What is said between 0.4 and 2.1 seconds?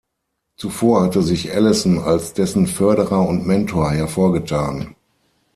Zuvor hatte sich Allison